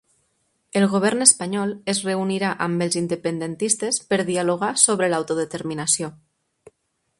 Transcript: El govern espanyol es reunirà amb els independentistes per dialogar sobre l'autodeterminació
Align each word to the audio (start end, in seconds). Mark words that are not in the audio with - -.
El 0.79 0.85
govern 0.93 1.19
espanyol 1.25 1.73
es 1.93 1.99
reunirà 2.07 2.49
amb 2.67 2.87
els 2.87 2.97
independentistes 3.03 4.01
per 4.13 4.19
dialogar 4.33 4.73
sobre 4.87 5.13
l'autodeterminació 5.15 6.13